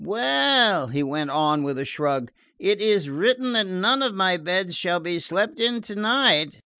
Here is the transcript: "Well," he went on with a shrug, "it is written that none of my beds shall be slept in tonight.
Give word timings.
"Well," 0.03 0.87
he 0.87 1.03
went 1.03 1.29
on 1.29 1.61
with 1.61 1.77
a 1.77 1.85
shrug, 1.85 2.31
"it 2.57 2.81
is 2.81 3.07
written 3.07 3.51
that 3.53 3.67
none 3.67 4.01
of 4.01 4.15
my 4.15 4.37
beds 4.37 4.75
shall 4.75 4.99
be 4.99 5.19
slept 5.19 5.59
in 5.59 5.79
tonight. 5.83 6.59